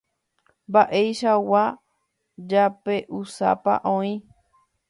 [0.71, 1.61] Mba'eichagua
[2.49, 4.11] japeusápa oĩ.